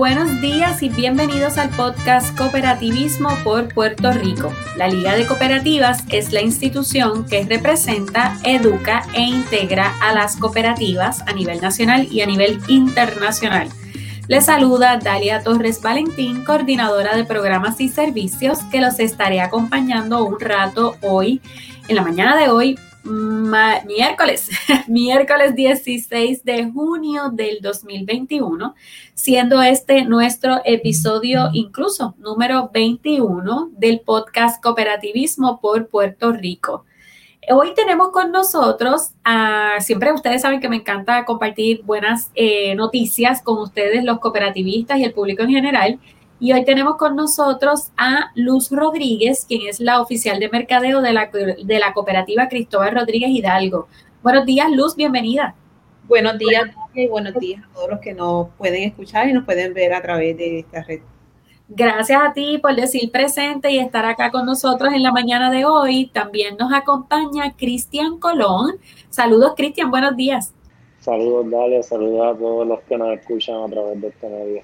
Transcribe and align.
Buenos 0.00 0.40
días 0.40 0.82
y 0.82 0.88
bienvenidos 0.88 1.58
al 1.58 1.68
podcast 1.68 2.34
Cooperativismo 2.34 3.28
por 3.44 3.68
Puerto 3.68 4.10
Rico. 4.14 4.50
La 4.78 4.88
Liga 4.88 5.14
de 5.14 5.26
Cooperativas 5.26 6.04
es 6.08 6.32
la 6.32 6.40
institución 6.40 7.26
que 7.26 7.44
representa, 7.44 8.38
educa 8.42 9.02
e 9.12 9.20
integra 9.20 9.92
a 10.00 10.14
las 10.14 10.36
cooperativas 10.36 11.20
a 11.28 11.34
nivel 11.34 11.60
nacional 11.60 12.08
y 12.10 12.22
a 12.22 12.26
nivel 12.26 12.60
internacional. 12.68 13.68
Les 14.26 14.46
saluda 14.46 14.96
Dalia 14.96 15.42
Torres 15.42 15.82
Valentín, 15.82 16.44
coordinadora 16.44 17.14
de 17.14 17.24
programas 17.24 17.78
y 17.78 17.90
servicios, 17.90 18.60
que 18.72 18.80
los 18.80 19.00
estaré 19.00 19.42
acompañando 19.42 20.24
un 20.24 20.40
rato 20.40 20.96
hoy, 21.02 21.42
en 21.88 21.96
la 21.96 22.02
mañana 22.02 22.38
de 22.38 22.48
hoy, 22.48 22.78
miércoles, 23.04 24.48
miércoles 24.88 25.54
16 25.54 26.44
de 26.44 26.70
junio 26.70 27.30
del 27.30 27.60
2021, 27.60 28.74
siendo 29.14 29.62
este 29.62 30.04
nuestro 30.04 30.60
episodio 30.64 31.50
incluso 31.52 32.14
número 32.18 32.70
21 32.72 33.70
del 33.72 34.00
podcast 34.00 34.62
Cooperativismo 34.62 35.60
por 35.60 35.88
Puerto 35.88 36.32
Rico. 36.32 36.84
Hoy 37.48 37.74
tenemos 37.74 38.10
con 38.10 38.30
nosotros, 38.30 39.14
siempre 39.80 40.12
ustedes 40.12 40.42
saben 40.42 40.60
que 40.60 40.68
me 40.68 40.76
encanta 40.76 41.24
compartir 41.24 41.82
buenas 41.82 42.30
eh, 42.34 42.74
noticias 42.74 43.42
con 43.42 43.58
ustedes, 43.58 44.04
los 44.04 44.18
cooperativistas 44.20 44.98
y 44.98 45.04
el 45.04 45.12
público 45.12 45.42
en 45.42 45.50
general. 45.50 45.98
Y 46.42 46.54
hoy 46.54 46.64
tenemos 46.64 46.96
con 46.96 47.16
nosotros 47.16 47.92
a 47.98 48.30
Luz 48.34 48.70
Rodríguez, 48.70 49.44
quien 49.46 49.68
es 49.68 49.78
la 49.78 50.00
oficial 50.00 50.40
de 50.40 50.48
mercadeo 50.48 51.02
de 51.02 51.12
la, 51.12 51.26
de 51.26 51.78
la 51.78 51.92
cooperativa 51.92 52.48
Cristóbal 52.48 52.94
Rodríguez 52.94 53.28
Hidalgo. 53.28 53.88
Buenos 54.22 54.46
días, 54.46 54.70
Luz, 54.72 54.96
bienvenida. 54.96 55.54
Buenos 56.08 56.38
días 56.38 56.70
y 56.94 57.08
buenos 57.08 57.34
días 57.34 57.62
a 57.62 57.74
todos 57.74 57.90
los 57.90 58.00
que 58.00 58.14
nos 58.14 58.48
pueden 58.56 58.84
escuchar 58.84 59.28
y 59.28 59.34
nos 59.34 59.44
pueden 59.44 59.74
ver 59.74 59.92
a 59.92 60.00
través 60.00 60.34
de 60.38 60.60
esta 60.60 60.82
red. 60.82 61.00
Gracias 61.68 62.18
a 62.22 62.32
ti 62.32 62.56
por 62.56 62.74
decir 62.74 63.12
presente 63.12 63.70
y 63.70 63.78
estar 63.78 64.06
acá 64.06 64.30
con 64.30 64.46
nosotros 64.46 64.94
en 64.94 65.02
la 65.02 65.12
mañana 65.12 65.50
de 65.50 65.66
hoy. 65.66 66.06
También 66.06 66.56
nos 66.56 66.72
acompaña 66.72 67.54
Cristian 67.54 68.18
Colón. 68.18 68.76
Saludos, 69.10 69.52
Cristian, 69.58 69.90
buenos 69.90 70.16
días. 70.16 70.54
Saludos, 71.00 71.50
Dalia, 71.50 71.82
saludos 71.82 72.34
a 72.34 72.38
todos 72.38 72.66
los 72.66 72.80
que 72.80 72.96
nos 72.96 73.18
escuchan 73.18 73.56
a 73.62 73.66
través 73.66 74.00
de 74.00 74.08
este 74.08 74.26
medio. 74.26 74.62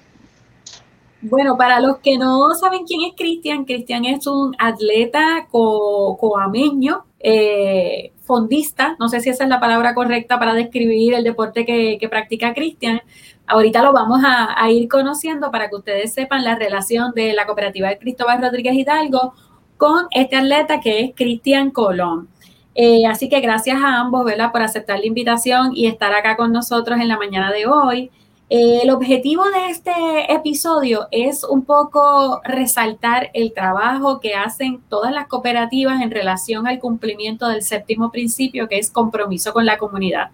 Bueno, 1.21 1.57
para 1.57 1.79
los 1.79 1.97
que 1.97 2.17
no 2.17 2.53
saben 2.53 2.85
quién 2.85 3.01
es 3.01 3.13
Cristian, 3.17 3.65
Cristian 3.65 4.05
es 4.05 4.27
un 4.27 4.55
atleta 4.59 5.47
coameño, 5.49 7.05
eh, 7.19 8.11
fondista, 8.21 8.95
no 8.99 9.09
sé 9.09 9.21
si 9.21 9.29
esa 9.29 9.45
es 9.45 9.49
la 9.49 9.59
palabra 9.59 9.95
correcta 9.95 10.37
para 10.37 10.53
describir 10.53 11.15
el 11.15 11.23
deporte 11.23 11.65
que, 11.65 12.07
practica 12.09 12.53
Cristian. 12.53 13.01
Ahorita 13.47 13.81
lo 13.81 13.93
vamos 13.93 14.21
a, 14.23 14.69
ir 14.69 14.87
conociendo 14.87 15.49
para 15.49 15.69
que 15.69 15.77
ustedes 15.77 16.13
sepan 16.13 16.43
la 16.43 16.55
relación 16.55 17.13
de 17.15 17.33
la 17.33 17.45
cooperativa 17.47 17.89
de 17.89 17.97
Cristóbal 17.97 18.41
Rodríguez 18.41 18.75
Hidalgo 18.75 19.33
con 19.77 20.05
este 20.11 20.35
atleta 20.35 20.79
que 20.79 21.01
es 21.01 21.11
Cristian 21.15 21.71
Colón. 21.71 22.27
Eh, 22.75 23.07
así 23.07 23.27
que 23.27 23.39
gracias 23.41 23.81
a 23.81 23.99
ambos, 24.01 24.23
¿verdad?, 24.23 24.51
por 24.51 24.61
aceptar 24.61 24.99
la 24.99 25.07
invitación 25.07 25.71
y 25.75 25.87
estar 25.87 26.13
acá 26.13 26.37
con 26.37 26.51
nosotros 26.51 26.99
en 26.99 27.07
la 27.07 27.17
mañana 27.17 27.51
de 27.51 27.65
hoy. 27.65 28.11
El 28.49 28.89
objetivo 28.91 29.43
de 29.43 29.71
este 29.71 29.91
episodio 30.33 31.07
es 31.11 31.43
un 31.43 31.65
poco 31.65 32.39
resaltar 32.45 33.29
el 33.33 33.51
trabajo 33.51 34.21
que 34.21 34.35
hacen 34.35 34.81
todas 34.87 35.11
las 35.11 35.27
cooperativas 35.27 36.01
en 36.01 36.11
relación 36.11 36.65
al 36.65 36.79
cumplimiento 36.79 37.49
del 37.49 37.61
séptimo 37.61 38.09
principio, 38.09 38.69
que 38.69 38.77
es 38.77 38.89
compromiso 38.89 39.51
con 39.51 39.65
la 39.65 39.77
comunidad. 39.77 40.29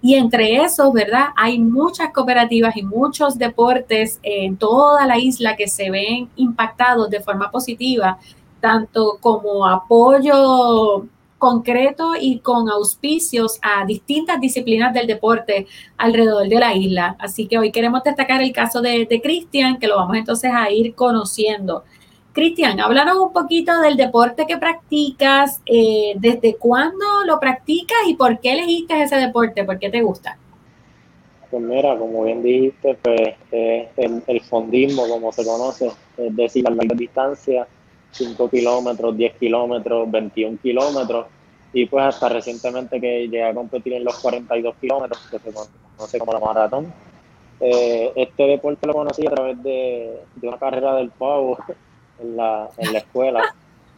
Y 0.00 0.16
entre 0.16 0.56
esos, 0.56 0.92
¿verdad? 0.92 1.26
Hay 1.36 1.60
muchas 1.60 2.12
cooperativas 2.12 2.76
y 2.76 2.82
muchos 2.82 3.38
deportes 3.38 4.18
en 4.24 4.56
toda 4.56 5.06
la 5.06 5.18
isla 5.18 5.54
que 5.54 5.68
se 5.68 5.88
ven 5.88 6.30
impactados 6.34 7.10
de 7.10 7.20
forma 7.20 7.52
positiva, 7.52 8.18
tanto 8.60 9.18
como 9.20 9.68
apoyo 9.68 11.06
concreto 11.42 12.12
y 12.20 12.38
con 12.38 12.68
auspicios 12.68 13.58
a 13.62 13.84
distintas 13.84 14.40
disciplinas 14.40 14.94
del 14.94 15.08
deporte 15.08 15.66
alrededor 15.96 16.46
de 16.48 16.60
la 16.60 16.72
isla. 16.72 17.16
Así 17.18 17.48
que 17.48 17.58
hoy 17.58 17.72
queremos 17.72 18.04
destacar 18.04 18.40
el 18.40 18.52
caso 18.52 18.80
de, 18.80 19.08
Cristian, 19.20 19.80
que 19.80 19.88
lo 19.88 19.96
vamos 19.96 20.16
entonces 20.16 20.52
a 20.54 20.70
ir 20.70 20.94
conociendo. 20.94 21.82
Cristian, 22.32 22.78
háblanos 22.78 23.18
un 23.18 23.32
poquito 23.32 23.80
del 23.80 23.96
deporte 23.96 24.46
que 24.46 24.56
practicas, 24.56 25.60
eh, 25.66 26.12
desde 26.14 26.54
cuándo 26.54 27.04
lo 27.26 27.40
practicas 27.40 27.98
y 28.06 28.14
por 28.14 28.38
qué 28.38 28.52
elegiste 28.52 29.02
ese 29.02 29.16
deporte, 29.16 29.64
por 29.64 29.80
qué 29.80 29.90
te 29.90 30.00
gusta. 30.00 30.38
Pues 31.50 31.60
mira, 31.60 31.98
como 31.98 32.22
bien 32.22 32.40
dijiste, 32.44 32.96
pues 33.02 33.34
el, 33.96 34.40
fondismo, 34.42 35.08
como 35.08 35.32
se 35.32 35.44
conoce, 35.44 35.90
es 36.16 36.36
decir, 36.36 36.64
a 36.68 36.70
larga 36.70 36.94
distancia, 36.94 37.66
5 38.12 38.50
kilómetros, 38.50 39.16
10 39.16 39.36
kilómetros, 39.38 40.10
21 40.10 40.58
kilómetros. 40.62 41.26
Y 41.72 41.86
pues 41.86 42.04
hasta 42.04 42.28
recientemente 42.28 43.00
que 43.00 43.22
llegué 43.22 43.44
a 43.44 43.54
competir 43.54 43.94
en 43.94 44.04
los 44.04 44.18
42 44.18 44.76
kilómetros, 44.80 45.26
que 45.30 45.38
se 45.38 45.52
conoce 45.52 46.18
como 46.18 46.32
la 46.34 46.40
maratón. 46.40 46.92
Eh, 47.60 48.12
este 48.16 48.42
deporte 48.44 48.86
lo 48.86 48.92
conocí 48.92 49.26
a 49.26 49.30
través 49.30 49.62
de, 49.62 50.20
una 50.42 50.58
carrera 50.58 50.96
del 50.96 51.10
pavo 51.10 51.58
en 52.20 52.36
la, 52.36 52.68
en 52.76 52.92
la 52.92 52.98
escuela. 52.98 53.54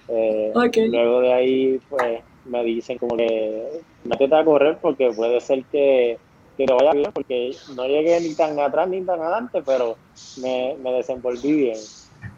Eh, 0.09 0.53
luego 0.91 1.21
de 1.21 1.33
ahí, 1.33 1.81
pues 1.89 2.21
me 2.45 2.63
dicen 2.63 2.99
como 2.99 3.17
que 3.17 3.81
métete 4.05 4.37
a 4.37 4.45
correr 4.45 4.79
porque 4.81 5.11
puede 5.13 5.41
ser 5.41 5.65
que, 5.65 6.19
que 6.57 6.67
te 6.67 6.73
vaya 6.73 6.93
bien, 6.93 7.11
porque 7.13 7.57
no 7.75 7.87
llegué 7.87 8.21
ni 8.21 8.35
tan 8.35 8.61
atrás 8.61 8.87
ni 8.87 9.01
tan 9.01 9.21
adelante, 9.21 9.63
pero 9.65 9.97
me, 10.43 10.77
me 10.83 10.93
desenvolví 10.93 11.53
bien 11.53 11.79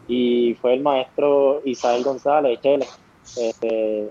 y 0.07 0.53
fue 0.55 0.73
el 0.75 0.81
maestro 0.81 1.61
Isabel 1.65 2.03
González, 2.03 2.59
Chele, 2.61 2.85
este, 3.37 4.09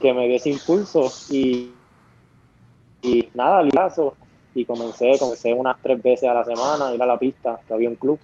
que 0.00 0.12
me 0.12 0.26
dio 0.26 0.36
ese 0.36 0.50
impulso 0.50 1.10
y, 1.30 1.72
y 3.02 3.28
nada, 3.34 3.62
liazo. 3.62 4.14
Y 4.54 4.64
comencé, 4.64 5.12
comencé 5.18 5.52
unas 5.52 5.80
tres 5.80 6.02
veces 6.02 6.28
a 6.28 6.34
la 6.34 6.44
semana 6.44 6.88
a 6.88 6.94
ir 6.94 7.02
a 7.02 7.06
la 7.06 7.18
pista, 7.18 7.60
que 7.66 7.74
había 7.74 7.88
un 7.88 7.96
club. 7.96 8.18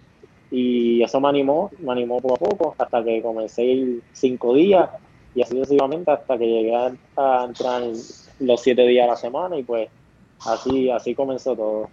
Y 0.50 1.02
eso 1.02 1.20
me 1.20 1.28
animó, 1.28 1.70
me 1.78 1.92
animó 1.92 2.20
poco 2.20 2.34
a 2.34 2.48
poco, 2.48 2.74
hasta 2.78 3.02
que 3.04 3.22
comencé 3.22 4.00
cinco 4.12 4.54
días 4.54 4.90
y 5.34 5.42
así 5.42 5.56
sucesivamente 5.56 6.10
hasta 6.10 6.38
que 6.38 6.46
llegué 6.46 6.74
a, 6.74 6.92
a 7.16 7.44
entrar 7.44 7.82
los 8.40 8.60
siete 8.60 8.86
días 8.86 9.04
a 9.04 9.12
la 9.12 9.16
semana 9.16 9.56
y 9.56 9.64
pues 9.64 9.88
así, 10.46 10.90
así 10.90 11.14
comenzó 11.14 11.56
todo. 11.56 11.88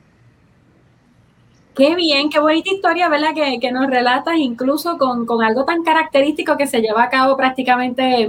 Qué 1.75 1.95
bien, 1.95 2.29
qué 2.29 2.39
bonita 2.39 2.69
historia, 2.69 3.07
¿verdad? 3.07 3.33
Que, 3.33 3.59
que 3.59 3.71
nos 3.71 3.87
relatas 3.87 4.35
incluso 4.37 4.97
con, 4.97 5.25
algo 5.41 5.63
tan 5.63 5.83
característico 5.83 6.57
que 6.57 6.67
se 6.67 6.81
lleva 6.81 7.03
a 7.03 7.09
cabo 7.09 7.37
prácticamente 7.37 8.23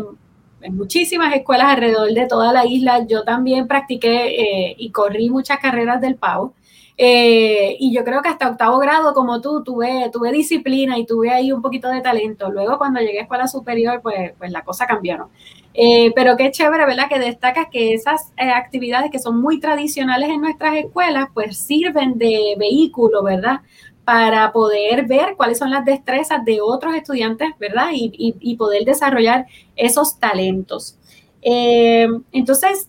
en, 0.60 0.76
muchísimas 0.76 1.34
escuelas 1.34 1.70
alrededor 1.70 2.12
de 2.12 2.26
toda 2.28 2.52
la 2.52 2.64
isla. 2.64 3.04
Yo 3.04 3.24
también 3.24 3.66
practiqué 3.66 4.68
eh, 4.70 4.76
y 4.78 4.90
corrí 4.92 5.28
muchas 5.28 5.58
carreras 5.58 6.00
del 6.00 6.14
pavo. 6.14 6.54
Eh, 6.98 7.76
y 7.80 7.94
yo 7.94 8.04
creo 8.04 8.20
que 8.22 8.28
hasta 8.28 8.50
octavo 8.50 8.78
grado, 8.78 9.14
como 9.14 9.40
tú, 9.40 9.62
tuve, 9.64 10.10
tuve 10.12 10.30
disciplina 10.30 10.98
y 10.98 11.06
tuve 11.06 11.30
ahí 11.30 11.50
un 11.52 11.62
poquito 11.62 11.88
de 11.88 12.00
talento. 12.00 12.50
Luego, 12.50 12.78
cuando 12.78 13.00
llegué 13.00 13.20
a 13.20 13.22
escuela 13.22 13.48
superior, 13.48 14.00
pues, 14.02 14.32
pues 14.38 14.50
la 14.52 14.62
cosa 14.62 14.86
cambió, 14.86 15.16
¿no? 15.16 15.30
Eh, 15.74 16.12
pero 16.14 16.36
qué 16.36 16.50
chévere, 16.50 16.84
¿verdad? 16.84 17.08
Que 17.08 17.18
destacas 17.18 17.68
que 17.70 17.94
esas 17.94 18.32
eh, 18.36 18.50
actividades 18.50 19.10
que 19.10 19.18
son 19.18 19.40
muy 19.40 19.58
tradicionales 19.58 20.28
en 20.28 20.42
nuestras 20.42 20.74
escuelas, 20.76 21.28
pues 21.32 21.56
sirven 21.58 22.18
de 22.18 22.54
vehículo, 22.58 23.22
¿verdad? 23.22 23.60
Para 24.04 24.52
poder 24.52 25.06
ver 25.06 25.34
cuáles 25.36 25.58
son 25.58 25.70
las 25.70 25.84
destrezas 25.84 26.44
de 26.44 26.60
otros 26.60 26.94
estudiantes, 26.94 27.50
¿verdad? 27.58 27.88
Y, 27.92 28.56
poder 28.56 28.84
desarrollar 28.84 29.46
esos 29.76 30.18
talentos. 30.18 30.98
Eh, 31.40 32.06
entonces, 32.32 32.88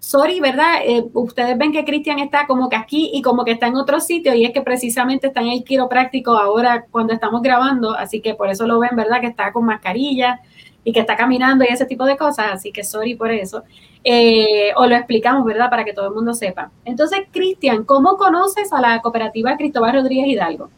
sorry, 0.00 0.40
¿verdad? 0.40 0.80
ustedes 1.12 1.58
ven 1.58 1.72
que 1.72 1.84
Cristian 1.84 2.18
está 2.18 2.46
como 2.46 2.68
que 2.68 2.76
aquí 2.76 3.10
y 3.12 3.22
como 3.22 3.44
que 3.44 3.52
está 3.52 3.66
en 3.66 3.76
otro 3.76 4.00
sitio 4.00 4.34
y 4.34 4.44
es 4.44 4.52
que 4.52 4.62
precisamente 4.62 5.28
está 5.28 5.40
en 5.40 5.48
el 5.48 5.64
quiropráctico 5.64 6.36
ahora 6.36 6.86
cuando 6.90 7.12
estamos 7.12 7.42
grabando, 7.42 7.94
así 7.94 8.20
que 8.20 8.34
por 8.34 8.48
eso 8.48 8.66
lo 8.66 8.78
ven, 8.78 8.90
¿verdad? 8.94 9.20
Que 9.20 9.26
está 9.26 9.52
con 9.52 9.64
mascarilla, 9.64 10.40
y 10.88 10.92
que 10.92 11.00
está 11.00 11.16
caminando 11.16 11.64
y 11.64 11.68
ese 11.68 11.84
tipo 11.84 12.06
de 12.06 12.16
cosas, 12.16 12.46
así 12.50 12.72
que 12.72 12.82
sorry 12.82 13.14
por 13.14 13.30
eso. 13.30 13.62
Eh, 14.02 14.70
o 14.74 14.86
lo 14.86 14.96
explicamos, 14.96 15.44
¿verdad? 15.44 15.68
Para 15.68 15.84
que 15.84 15.92
todo 15.92 16.08
el 16.08 16.14
mundo 16.14 16.32
sepa. 16.32 16.70
Entonces, 16.84 17.20
Cristian, 17.30 17.84
¿cómo 17.84 18.16
conoces 18.16 18.72
a 18.72 18.80
la 18.80 19.02
cooperativa 19.02 19.54
Cristóbal 19.58 19.92
Rodríguez 19.92 20.28
Hidalgo? 20.28 20.70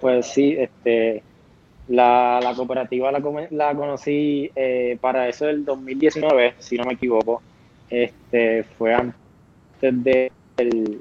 Pues 0.00 0.26
sí, 0.26 0.56
este, 0.58 1.22
la, 1.86 2.52
cooperativa 2.56 3.12
la, 3.12 3.74
conocí 3.74 4.50
eh, 4.56 4.98
para 5.00 5.28
eso 5.28 5.46
del 5.46 5.64
2019, 5.64 6.54
si 6.58 6.76
no 6.76 6.84
me 6.84 6.94
equivoco. 6.94 7.40
Este, 7.92 8.62
fue 8.78 8.94
antes 8.94 9.12
de 9.82 10.32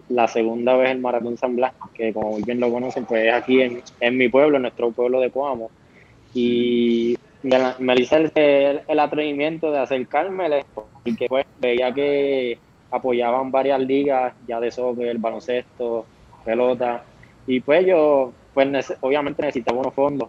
la 0.09 0.27
segunda 0.27 0.75
vez 0.75 0.91
el 0.91 0.99
Maratón 0.99 1.37
San 1.37 1.55
Blas, 1.55 1.71
que 1.93 2.11
como 2.11 2.35
bien 2.35 2.59
lo 2.59 2.69
conocen, 2.69 3.05
pues 3.05 3.27
es 3.27 3.33
aquí 3.33 3.61
en, 3.61 3.81
en 4.01 4.17
mi 4.17 4.27
pueblo, 4.27 4.57
en 4.57 4.63
nuestro 4.63 4.91
pueblo 4.91 5.21
de 5.21 5.31
Coamo. 5.31 5.71
Y 6.33 7.15
me, 7.43 7.95
hice 7.95 8.29
el, 8.89 8.99
atrevimiento 8.99 9.71
de 9.71 9.79
acercarme 9.79 10.65
porque 10.73 11.27
pues 11.29 11.45
veía 11.61 11.93
que 11.93 12.57
apoyaban 12.91 13.51
varias 13.51 13.79
ligas 13.79 14.33
ya 14.45 14.59
de 14.59 14.69
soccer, 14.69 15.17
baloncesto, 15.17 16.05
pelota 16.43 17.05
Y 17.47 17.61
pues 17.61 17.85
yo, 17.85 18.33
pues 18.53 18.93
obviamente 18.99 19.43
necesitaba 19.43 19.79
unos 19.79 19.93
fondos 19.93 20.27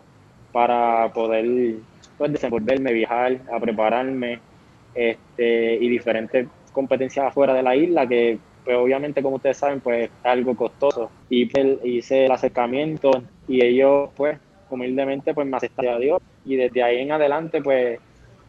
para 0.53 1.13
poder 1.13 1.75
pues, 2.19 2.33
desenvolverme, 2.33 2.93
viajar, 2.93 3.39
a 3.53 3.59
prepararme 3.59 4.39
este, 4.95 5.75
y 5.75 5.89
diferentes 5.89 6.49
competencias 6.73 7.27
afuera 7.27 7.55
de 7.55 7.63
la 7.63 7.77
isla 7.77 8.07
que 8.07 8.39
pues 8.65 8.77
obviamente 8.77 9.23
como 9.23 9.37
ustedes 9.37 9.57
saben 9.57 9.81
pues 9.81 10.05
es 10.05 10.11
algo 10.23 10.55
costoso. 10.57 11.11
Y 11.29 11.47
pues, 11.47 11.79
hice 11.85 12.27
el 12.27 12.33
acercamiento 12.33 13.11
y 13.49 13.65
ellos 13.65 14.11
pues 14.17 14.39
humildemente 14.71 15.35
pues 15.35 15.47
me 15.47 15.57
aceptaron 15.57 15.95
a 15.95 15.99
Dios. 15.99 16.23
Y 16.45 16.57
desde 16.57 16.83
ahí 16.83 16.99
en 16.99 17.13
adelante 17.13 17.61
pues 17.63 17.99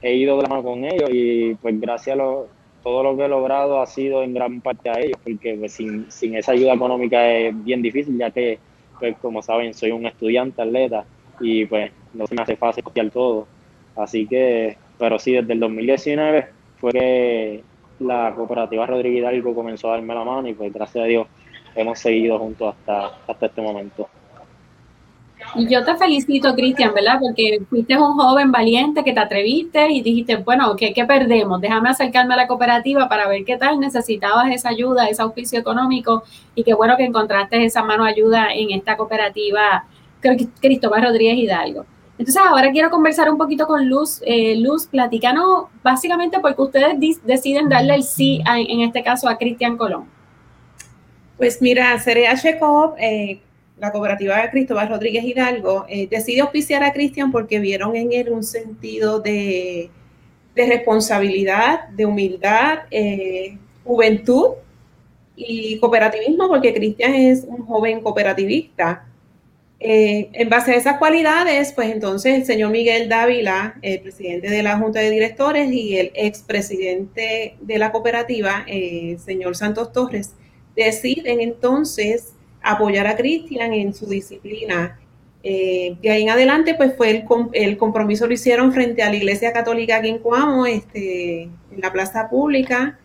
he 0.02 0.14
ido 0.16 0.38
de 0.38 0.44
la 0.44 0.50
mano 0.50 0.64
con 0.64 0.84
ellos 0.84 1.10
y 1.12 1.56
pues 1.56 1.80
gracias 1.80 2.14
a 2.14 2.18
lo, 2.18 2.48
todo 2.84 3.04
lo 3.04 3.18
que 3.18 3.26
he 3.26 3.30
logrado 3.30 3.82
ha 3.82 3.88
sido 3.88 4.24
en 4.24 4.34
gran 4.34 4.62
parte 4.62 4.90
a 4.90 5.00
ellos 5.00 5.18
porque 5.24 5.56
pues, 5.58 5.74
sin, 5.74 6.12
sin 6.12 6.36
esa 6.36 6.52
ayuda 6.52 6.74
económica 6.74 7.26
es 7.32 7.64
bien 7.64 7.82
difícil 7.82 8.18
ya 8.18 8.30
que 8.30 8.60
pues 9.00 9.18
como 9.18 9.42
saben 9.42 9.74
soy 9.74 9.92
un 9.92 10.06
estudiante 10.06 10.62
atleta 10.62 11.06
y 11.40 11.66
pues 11.66 11.92
no 12.14 12.28
se 12.28 12.36
me 12.36 12.42
hace 12.44 12.56
fácil 12.56 12.84
copiar 12.84 13.10
todo. 13.10 13.48
Así 13.96 14.26
que 14.28 14.78
pero 15.04 15.20
sí 15.20 15.34
desde 15.34 15.52
el 15.52 15.60
2019 15.60 16.48
fue 16.80 16.92
que 16.94 17.64
la 18.00 18.34
cooperativa 18.34 18.86
Rodríguez 18.86 19.20
Hidalgo 19.20 19.54
comenzó 19.54 19.90
a 19.90 19.98
darme 19.98 20.16
la 20.16 20.24
mano 20.24 20.48
y 20.48 20.54
pues 20.54 20.72
gracias 20.72 21.04
a 21.04 21.08
Dios 21.08 21.28
hemos 21.76 22.00
seguido 22.00 22.40
juntos 22.40 22.74
hasta, 22.74 23.18
hasta 23.28 23.48
este 23.48 23.62
momento. 23.62 24.08
Y 25.56 25.68
yo 25.68 25.84
te 25.84 25.98
felicito, 25.98 26.56
Cristian, 26.56 26.94
¿verdad? 26.94 27.20
Porque 27.20 27.60
fuiste 27.70 27.98
un 27.98 28.14
joven 28.14 28.50
valiente 28.54 29.04
que 29.04 29.12
te 29.12 29.20
atreviste 29.20 29.92
y 29.92 30.02
dijiste, 30.02 30.38
bueno, 30.38 30.74
¿qué, 30.78 30.94
¿qué, 30.94 31.04
perdemos? 31.04 31.60
Déjame 31.60 31.90
acercarme 31.90 32.36
a 32.36 32.38
la 32.38 32.48
cooperativa 32.48 33.10
para 33.10 33.28
ver 33.28 33.44
qué 33.44 33.58
tal. 33.58 33.82
Necesitabas 33.82 34.54
esa 34.54 34.70
ayuda, 34.70 35.08
ese 35.08 35.22
auspicio 35.22 35.60
económico 35.60 36.24
y 36.56 36.64
qué 36.64 36.74
bueno 36.76 36.96
que 36.96 37.04
encontraste 37.04 37.66
esa 37.66 37.84
mano 37.84 38.06
ayuda 38.06 38.54
en 38.54 38.72
esta 38.72 38.96
cooperativa 38.96 39.84
Cristóbal 40.62 41.04
Rodríguez 41.04 41.40
Hidalgo. 41.40 41.86
Entonces 42.18 42.42
ahora 42.48 42.72
quiero 42.72 42.92
conversar 42.92 43.30
un 43.30 43.38
poquito 43.38 43.66
con 43.66 43.90
Luz. 43.90 44.22
Eh, 44.26 44.56
Luz, 44.58 44.86
platicanos 44.86 45.66
básicamente 45.82 46.40
porque 46.40 46.62
ustedes 46.62 46.96
deciden 47.24 47.70
darle 47.70 47.96
el 47.96 48.04
sí, 48.04 48.42
en 48.46 48.82
este 48.82 49.04
caso, 49.04 49.28
a 49.28 49.38
Cristian 49.38 49.78
Colón. 49.78 50.06
Pues 51.38 51.62
mira, 51.62 51.98
CRH 51.98 52.60
Coop, 52.60 52.96
eh, 53.00 53.42
la 53.80 53.92
cooperativa 53.92 54.40
de 54.42 54.52
Cristóbal 54.52 54.90
Rodríguez 54.90 55.24
Hidalgo, 55.24 55.86
eh, 55.90 56.08
decide 56.08 56.42
auspiciar 56.42 56.84
a 56.84 56.94
Cristian 56.94 57.32
porque 57.32 57.60
vieron 57.60 57.96
en 57.96 58.14
él 58.14 58.30
un 58.30 58.44
sentido 58.44 59.20
de, 59.20 59.90
de 60.54 60.66
responsabilidad, 60.68 61.88
de 61.90 62.06
humildad, 62.06 62.80
juventud 63.84 64.52
y 65.36 65.80
cooperativismo, 65.80 66.48
porque 66.48 66.76
Cristian 66.76 67.16
es 67.16 67.44
un 67.44 67.66
joven 67.66 68.02
cooperativista 68.02 69.08
eh, 69.86 70.30
en 70.32 70.48
base 70.48 70.72
a 70.72 70.76
esas 70.78 70.98
cualidades, 70.98 71.74
pues 71.74 71.90
entonces 71.92 72.36
el 72.36 72.46
señor 72.46 72.72
Miguel 72.72 73.10
Dávila, 73.10 73.76
el 73.82 74.00
presidente 74.00 74.50
de 74.50 74.64
la 74.64 74.78
Junta 74.78 75.02
de 75.02 75.10
Directores 75.10 75.70
y 75.74 75.98
el 75.98 76.14
expresidente 76.16 77.58
de 77.60 77.78
la 77.78 77.92
cooperativa, 77.92 78.64
el 78.66 79.16
eh, 79.16 79.18
señor 79.20 79.58
Santos 79.58 79.92
Torres, 79.92 80.36
deciden 80.74 81.42
entonces 81.42 82.32
apoyar 82.62 83.08
a 83.08 83.18
Cristian 83.18 83.74
en 83.74 83.94
su 83.94 84.06
disciplina. 84.08 85.02
Eh, 85.44 85.98
de 86.02 86.12
ahí 86.12 86.22
en 86.22 86.30
adelante, 86.30 86.76
pues 86.76 86.96
fue 86.96 87.10
el, 87.10 87.26
el, 87.52 87.76
compromiso 87.76 88.26
lo 88.26 88.34
hicieron 88.34 88.72
frente 88.72 89.04
a 89.04 89.10
la 89.10 89.18
Iglesia 89.18 89.52
Católica 89.52 89.98
aquí 89.98 90.08
en 90.08 90.20
Coamo, 90.20 90.66
este, 90.66 91.42
en 91.42 91.82
la 91.82 91.92
plaza 91.92 92.30
pública. 92.30 93.00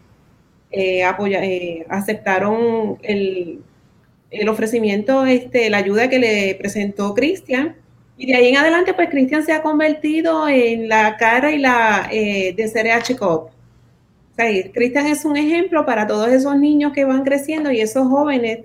aceptaron 1.88 2.98
el, 3.02 3.62
el 4.30 4.48
ofrecimiento, 4.48 5.26
este, 5.26 5.70
la 5.70 5.78
ayuda 5.78 6.08
que 6.08 6.19
le 6.19 6.54
presentó 6.54 7.14
Cristian. 7.14 7.76
Y 8.16 8.26
de 8.26 8.34
ahí 8.34 8.48
en 8.48 8.56
adelante, 8.56 8.94
pues 8.94 9.08
Cristian 9.10 9.44
se 9.44 9.52
ha 9.52 9.62
convertido 9.62 10.48
en 10.48 10.88
la 10.88 11.16
cara 11.16 11.52
y 11.52 11.58
la 11.58 12.08
eh, 12.10 12.54
de 12.56 12.70
CRH 12.70 13.16
Cop. 13.16 13.50
Cristian 14.72 15.06
es 15.06 15.25
un 15.25 15.36
ejemplo 15.36 15.84
para 15.84 16.06
todos 16.06 16.28
esos 16.28 16.56
niños 16.56 16.92
que 16.92 17.04
van 17.04 17.25
creciendo 17.25 17.72
y 17.72 17.80
esos 17.80 18.06
jóvenes 18.06 18.60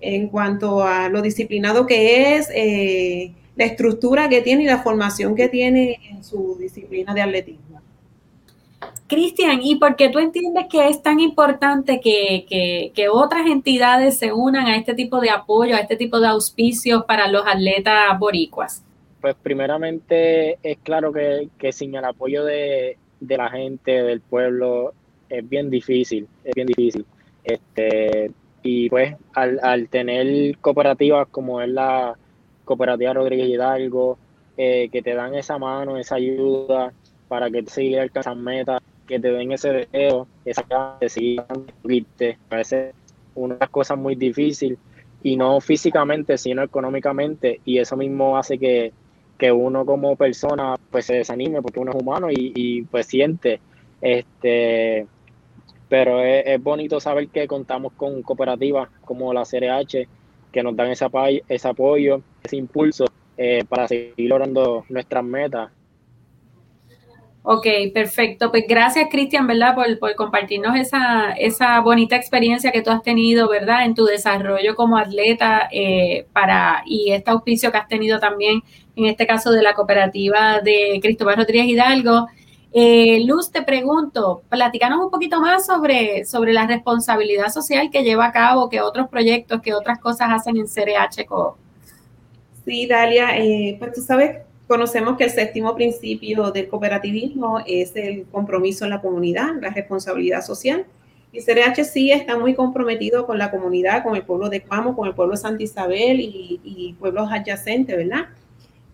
en 0.00 0.28
cuanto 0.28 0.82
a 0.82 1.08
lo 1.08 1.20
disciplinado 1.20 1.86
que 1.86 2.36
es, 2.36 2.48
eh, 2.54 3.32
la 3.56 3.64
estructura 3.64 4.28
que 4.28 4.40
tiene 4.40 4.62
y 4.62 4.66
la 4.66 4.82
formación 4.82 5.34
que 5.34 5.48
tiene 5.48 5.98
en 6.10 6.24
su 6.24 6.56
disciplina 6.58 7.12
de 7.12 7.20
atletismo. 7.20 7.67
Cristian, 9.08 9.60
¿y 9.62 9.76
por 9.76 9.96
qué 9.96 10.10
tú 10.10 10.18
entiendes 10.18 10.66
que 10.70 10.86
es 10.86 11.02
tan 11.02 11.18
importante 11.18 11.98
que, 11.98 13.08
otras 13.10 13.46
entidades 13.46 14.18
se 14.18 14.32
unan 14.32 14.66
a 14.66 14.76
este 14.76 14.94
tipo 14.94 15.18
de 15.20 15.30
apoyo, 15.30 15.74
a 15.74 15.80
este 15.80 15.96
tipo 15.96 16.20
de 16.20 16.28
auspicios 16.28 17.04
para 17.04 17.26
los 17.26 17.42
atletas 17.46 18.18
boricuas? 18.18 18.84
Pues 19.22 19.34
primeramente 19.42 20.58
es 20.62 20.78
claro 20.82 21.12
que, 21.12 21.72
sin 21.72 21.94
el 21.94 22.04
apoyo 22.04 22.44
de, 22.44 22.98
la 23.20 23.48
gente, 23.48 24.02
del 24.02 24.20
pueblo, 24.20 24.92
es 25.30 25.48
bien 25.48 25.70
difícil, 25.70 26.28
es 26.44 26.54
bien 26.54 26.66
difícil. 26.66 27.06
Este, 27.44 28.30
y 28.62 28.90
pues 28.90 29.16
al, 29.32 29.88
tener 29.88 30.58
cooperativas 30.58 31.28
como 31.28 31.62
es 31.62 31.70
la 31.70 32.14
cooperativa 32.66 33.14
Rodríguez 33.14 33.48
Hidalgo, 33.48 34.18
eh, 34.58 34.90
que 34.92 35.00
te 35.00 35.14
dan 35.14 35.34
esa 35.34 35.56
mano, 35.56 35.96
esa 35.96 36.16
ayuda 36.16 36.92
para 37.28 37.50
que 37.50 37.64
sigas 37.66 38.02
alcanzando 38.02 38.42
metas, 38.42 38.82
que 39.08 39.18
te 39.18 39.32
den 39.32 39.50
ese 39.50 39.72
deseo, 39.72 40.28
esa 40.44 40.62
ganas 40.68 41.00
de 41.00 41.08
seguir 41.08 41.42
parece 42.48 42.92
una 43.34 43.66
cosas 43.66 43.98
muy 43.98 44.14
difícil 44.14 44.78
y 45.22 45.36
no 45.36 45.60
físicamente, 45.60 46.38
sino 46.38 46.62
económicamente 46.62 47.60
y 47.64 47.78
eso 47.78 47.96
mismo 47.96 48.38
hace 48.38 48.58
que, 48.58 48.92
uno 49.52 49.86
como 49.86 50.16
persona 50.16 50.74
pues 50.90 51.06
se 51.06 51.14
desanime 51.14 51.62
porque 51.62 51.78
uno 51.78 51.92
es 51.92 52.02
humano 52.02 52.28
y, 52.30 52.82
pues 52.90 53.06
siente 53.06 53.60
este 54.00 55.06
pero 55.88 56.20
es, 56.22 56.62
bonito 56.62 57.00
saber 57.00 57.28
que 57.28 57.46
contamos 57.46 57.92
con 57.94 58.22
cooperativas 58.22 58.88
como 59.04 59.32
la 59.32 59.44
CRH 59.44 60.06
que 60.52 60.62
nos 60.62 60.76
dan 60.76 60.90
ese, 60.90 61.06
ese 61.48 61.68
apoyo, 61.68 62.20
ese 62.42 62.56
impulso 62.56 63.06
eh, 63.36 63.64
para 63.68 63.86
seguir 63.86 64.28
logrando 64.28 64.84
nuestras 64.88 65.24
metas 65.24 65.70
Ok, 67.50 67.66
perfecto. 67.94 68.50
Pues 68.50 68.64
gracias, 68.68 69.08
Cristian, 69.10 69.46
¿verdad? 69.46 69.74
Por, 69.74 70.14
compartirnos 70.16 70.76
esa, 70.76 71.32
esa 71.32 71.80
bonita 71.80 72.14
experiencia 72.14 72.72
que 72.72 72.82
tú 72.82 72.90
has 72.90 73.02
tenido, 73.02 73.48
¿verdad? 73.48 73.86
En 73.86 73.94
tu 73.94 74.04
desarrollo 74.04 74.74
como 74.76 74.98
atleta 74.98 75.66
eh, 75.72 76.26
para, 76.34 76.82
y 76.84 77.10
este 77.10 77.30
auspicio 77.30 77.72
que 77.72 77.78
has 77.78 77.88
tenido 77.88 78.20
también, 78.20 78.62
en 78.96 79.06
este 79.06 79.26
caso 79.26 79.50
de 79.50 79.62
la 79.62 79.72
cooperativa 79.72 80.60
de 80.60 80.98
Cristóbal 81.00 81.38
Rodríguez 81.38 81.68
Hidalgo. 81.68 82.26
Eh, 82.74 83.24
Luz, 83.24 83.50
te 83.50 83.62
pregunto, 83.62 84.42
platícanos 84.50 85.02
un 85.02 85.10
poquito 85.10 85.40
más 85.40 85.64
sobre, 85.64 86.26
sobre 86.26 86.52
la 86.52 86.66
responsabilidad 86.66 87.48
social 87.48 87.88
que 87.90 88.02
lleva 88.02 88.26
a 88.26 88.32
cabo, 88.32 88.68
que 88.68 88.82
otros 88.82 89.08
proyectos, 89.08 89.62
que 89.62 89.72
otras 89.72 89.98
cosas 90.00 90.28
hacen 90.32 90.58
en 90.58 90.66
CRH 90.66 91.24
Sí, 92.66 92.86
Dalia, 92.86 93.38
eh, 93.38 93.76
pues 93.78 93.94
tú 93.94 94.02
sabes 94.02 94.47
Conocemos 94.68 95.16
que 95.16 95.24
el 95.24 95.30
séptimo 95.30 95.74
principio 95.74 96.50
del 96.50 96.68
cooperativismo 96.68 97.60
es 97.66 97.96
el 97.96 98.26
compromiso 98.26 98.84
en 98.84 98.90
la 98.90 99.00
comunidad, 99.00 99.54
la 99.62 99.70
responsabilidad 99.70 100.42
social. 100.42 100.84
Y 101.32 101.40
CRH 101.40 101.84
sí 101.84 102.12
está 102.12 102.36
muy 102.38 102.54
comprometido 102.54 103.26
con 103.26 103.38
la 103.38 103.50
comunidad, 103.50 104.02
con 104.02 104.14
el 104.14 104.24
pueblo 104.24 104.50
de 104.50 104.60
Cuamo, 104.60 104.94
con 104.94 105.08
el 105.08 105.14
pueblo 105.14 105.32
de 105.32 105.38
Santa 105.38 105.62
Isabel 105.62 106.20
y, 106.20 106.94
pueblos 106.98 107.30
adyacentes, 107.32 107.96
¿verdad? 107.96 108.26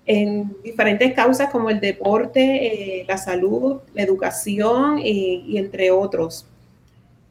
En 0.07 0.55
diferentes 0.63 1.13
causas 1.13 1.51
como 1.51 1.71
el 1.71 1.81
deporte, 1.81 3.01
eh, 3.01 3.05
la 3.09 3.19
salud, 3.19 3.81
la 3.95 4.03
educación 4.03 4.99
eh, 4.99 5.43
y 5.45 5.59
entre 5.59 5.91
otros. 5.91 6.47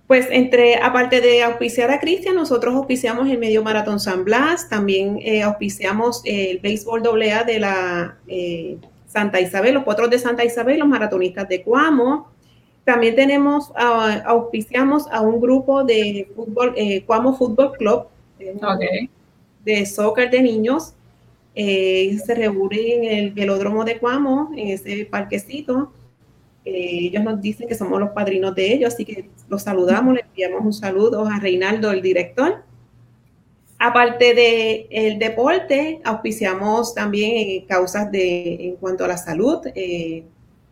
Pues 0.07 0.27
entre, 0.29 0.75
aparte 0.75 1.21
de 1.21 1.43
auspiciar 1.43 1.89
a 1.89 1.99
Cristian, 1.99 2.35
nosotros 2.35 2.75
auspiciamos 2.75 3.29
el 3.29 3.37
Medio 3.37 3.63
Maratón 3.63 4.01
San 4.01 4.25
Blas, 4.25 4.67
también 4.67 5.17
eh, 5.21 5.41
auspiciamos 5.43 6.21
el 6.25 6.59
béisbol 6.59 7.01
AA 7.07 7.43
de 7.45 7.59
la 7.59 8.17
eh, 8.27 8.77
Santa 9.07 9.39
Isabel, 9.39 9.75
los 9.75 9.83
potros 9.83 10.09
de 10.09 10.19
Santa 10.19 10.43
Isabel, 10.43 10.79
los 10.79 10.89
maratonistas 10.89 11.47
de 11.47 11.61
Cuamo. 11.63 12.27
También 12.83 13.15
tenemos, 13.15 13.71
auspiciamos 14.25 15.07
a 15.09 15.21
un 15.21 15.39
grupo 15.39 15.85
de 15.85 16.27
fútbol, 16.35 16.73
eh, 16.75 17.03
Cuamo 17.05 17.37
Fútbol 17.37 17.71
Club, 17.77 18.07
de 19.63 19.85
soccer 19.85 20.29
de 20.29 20.41
niños. 20.41 20.95
se 21.55 22.35
reúnen 22.35 23.05
en 23.05 23.19
el 23.19 23.31
velódromo 23.31 23.85
de 23.85 23.99
Cuamo, 23.99 24.51
en 24.53 24.67
ese 24.67 25.05
parquecito 25.05 25.93
eh, 26.65 26.99
ellos 27.07 27.23
nos 27.23 27.41
dicen 27.41 27.67
que 27.67 27.75
somos 27.75 27.99
los 27.99 28.11
padrinos 28.11 28.55
de 28.55 28.73
ellos, 28.73 28.93
así 28.93 29.05
que 29.05 29.29
los 29.49 29.63
saludamos, 29.63 30.15
les 30.15 30.25
enviamos 30.25 30.63
un 30.63 30.73
saludo 30.73 31.25
a 31.25 31.39
Reinaldo, 31.39 31.91
el 31.91 32.01
director. 32.01 32.63
Aparte 33.79 34.33
del 34.33 34.87
el 34.89 35.19
deporte, 35.19 35.99
auspiciamos 36.05 36.95
también 36.95 37.65
causas 37.65 38.09
de, 38.11 38.67
en 38.67 38.75
cuanto 38.77 39.03
a 39.03 39.09
la 39.09 39.17
salud. 39.17 39.59
Eh, 39.75 40.23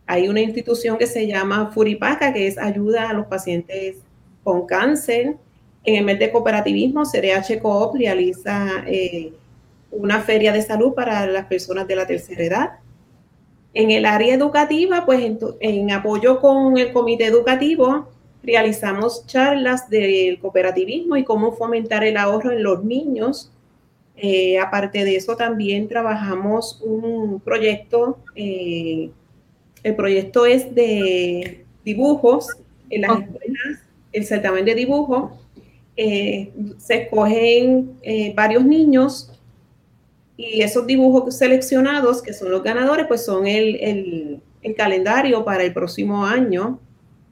hay 0.06 0.28
una 0.28 0.40
institución 0.40 0.96
que 0.96 1.06
se 1.06 1.26
llama 1.26 1.70
Furipaca, 1.72 2.32
que 2.32 2.46
es 2.46 2.56
ayuda 2.56 3.10
a 3.10 3.12
los 3.12 3.26
pacientes 3.26 3.96
con 4.42 4.66
cáncer. 4.66 5.36
En 5.84 5.96
el 5.96 6.04
mes 6.04 6.18
de 6.18 6.30
cooperativismo, 6.30 7.02
CRH 7.02 7.60
Coop 7.60 7.96
realiza 7.96 8.84
eh, 8.86 9.32
una 9.90 10.20
feria 10.20 10.52
de 10.52 10.62
salud 10.62 10.94
para 10.94 11.26
las 11.26 11.46
personas 11.46 11.86
de 11.86 11.96
la 11.96 12.06
tercera 12.06 12.44
edad. 12.44 12.70
En 13.74 13.90
el 13.90 14.04
área 14.04 14.34
educativa, 14.34 15.04
pues 15.06 15.20
en, 15.60 15.90
apoyo 15.90 16.40
con 16.40 16.76
el 16.76 16.92
comité 16.92 17.24
educativo, 17.24 18.08
realizamos 18.42 19.26
charlas 19.26 19.88
del 19.88 20.38
cooperativismo 20.40 21.16
y 21.16 21.24
cómo 21.24 21.52
fomentar 21.52 22.04
el 22.04 22.18
ahorro 22.18 22.52
en 22.52 22.62
los 22.62 22.84
niños. 22.84 23.50
Eh, 24.16 24.58
aparte 24.58 25.04
de 25.04 25.16
eso, 25.16 25.36
también 25.36 25.88
trabajamos 25.88 26.82
un 26.82 27.40
proyecto, 27.40 28.18
eh, 28.34 29.10
el 29.82 29.96
proyecto 29.96 30.44
es 30.44 30.74
de 30.74 31.64
dibujos 31.84 32.48
en 32.90 33.02
las 33.02 33.20
escuelas, 33.20 33.80
el 34.12 34.26
certamen 34.26 34.64
de 34.66 34.74
dibujo. 34.74 35.38
Eh, 35.96 36.52
se 36.78 37.02
escogen 37.02 37.98
varios 38.34 38.64
niños 38.64 39.31
y 40.50 40.62
esos 40.62 40.86
dibujos 40.86 41.36
seleccionados, 41.36 42.20
que 42.20 42.32
son 42.32 42.50
los 42.50 42.62
ganadores, 42.62 43.06
pues 43.06 43.24
son 43.24 43.46
el, 43.46 44.40
calendario 44.76 45.44
para 45.44 45.62
el 45.62 45.72
próximo 45.72 46.26
año. 46.26 46.80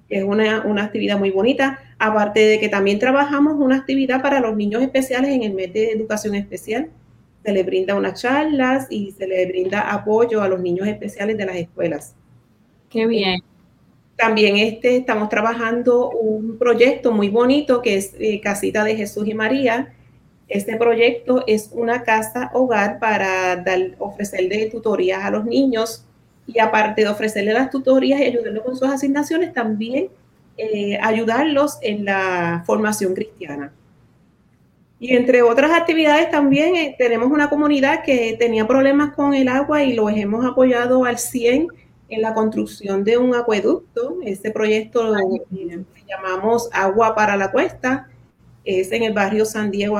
Es 0.08 0.22
una, 0.22 0.62
una, 0.62 0.84
actividad 0.84 1.18
muy 1.18 1.30
bonita. 1.30 1.80
Aparte 1.98 2.40
de 2.40 2.60
que 2.60 2.68
también 2.68 2.98
trabajamos 2.98 3.54
una 3.58 3.76
actividad 3.76 4.22
para 4.22 4.40
los 4.40 4.56
niños 4.56 4.82
especiales 4.82 5.30
en 5.30 5.42
el 5.42 5.54
mes 5.54 5.72
de 5.72 5.90
educación 5.90 6.34
especial. 6.34 6.88
Se 7.44 7.52
les 7.52 7.66
brinda 7.66 7.94
unas 7.94 8.20
charlas 8.20 8.86
y 8.90 9.12
se 9.12 9.26
les 9.26 9.48
brinda 9.48 9.92
apoyo 9.92 10.42
a 10.42 10.48
los 10.48 10.60
niños 10.60 10.86
especiales 10.86 11.36
de 11.36 11.46
las 11.46 11.56
escuelas. 11.56 12.14
Qué 12.88 13.06
bien. 13.06 13.40
También 14.16 14.56
este, 14.56 14.98
estamos 14.98 15.28
trabajando 15.30 16.10
un 16.10 16.58
proyecto 16.58 17.10
muy 17.10 17.28
bonito 17.28 17.80
que 17.82 17.96
es 17.96 18.14
eh, 18.18 18.40
Casita 18.40 18.84
de 18.84 18.94
Jesús 18.94 19.26
y 19.26 19.34
María, 19.34 19.94
este 20.50 20.76
proyecto 20.76 21.44
es 21.46 21.70
una 21.72 22.02
casa 22.02 22.50
hogar 22.52 22.98
para 22.98 23.54
dar, 23.56 23.92
ofrecerle 23.98 24.66
tutorías 24.66 25.24
a 25.24 25.30
los 25.30 25.44
niños 25.44 26.04
y 26.44 26.58
aparte 26.58 27.02
de 27.02 27.08
ofrecerle 27.08 27.52
las 27.52 27.70
tutorías 27.70 28.20
y 28.20 28.24
ayudarlos 28.24 28.64
con 28.64 28.76
sus 28.76 28.88
asignaciones, 28.88 29.54
también 29.54 30.08
eh, 30.58 30.98
ayudarlos 31.00 31.78
en 31.82 32.04
la 32.04 32.64
formación 32.66 33.14
cristiana. 33.14 33.72
Y 34.98 35.14
entre 35.14 35.42
otras 35.42 35.70
actividades 35.70 36.32
también 36.32 36.74
eh, 36.74 36.96
tenemos 36.98 37.30
una 37.30 37.48
comunidad 37.48 38.02
que 38.02 38.36
tenía 38.36 38.66
problemas 38.66 39.14
con 39.14 39.34
el 39.34 39.46
agua 39.46 39.84
y 39.84 39.94
los 39.94 40.10
hemos 40.10 40.44
apoyado 40.44 41.04
al 41.04 41.18
100 41.18 41.68
en 42.08 42.22
la 42.22 42.34
construcción 42.34 43.04
de 43.04 43.18
un 43.18 43.36
acueducto. 43.36 44.18
Este 44.24 44.50
proyecto 44.50 45.04
lo 45.04 45.16
llamamos 46.08 46.68
Agua 46.72 47.14
para 47.14 47.36
la 47.36 47.52
Cuesta 47.52 48.08
es 48.64 48.92
en 48.92 49.02
el 49.02 49.12
barrio 49.12 49.44
San 49.44 49.70
Diego, 49.70 49.98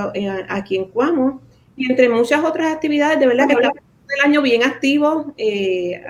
aquí 0.49 0.77
en 0.77 0.87
Cuamo, 0.87 1.41
y 1.77 1.91
entre 1.91 2.09
muchas 2.09 2.45
otras 2.45 2.73
actividades, 2.73 3.19
de 3.21 3.27
verdad 3.27 3.47
que 3.47 3.55
estamos 3.55 3.79
el 3.79 4.31
año 4.31 4.43
bien 4.43 4.63
activo, 4.63 5.33
eh, 5.37 6.03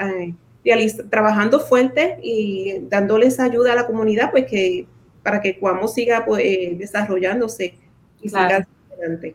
trabajando 1.10 1.60
fuerte 1.60 2.18
y 2.22 2.78
dándoles 2.88 3.40
ayuda 3.40 3.72
a 3.72 3.76
la 3.76 3.86
comunidad, 3.86 4.30
pues 4.30 4.46
que 4.46 4.86
para 5.22 5.40
que 5.40 5.58
Cuamo 5.58 5.86
siga 5.88 6.24
pues, 6.24 6.42
eh, 6.44 6.74
desarrollándose 6.78 7.74
y 8.22 8.28
siga 8.28 8.66
adelante. 8.92 9.34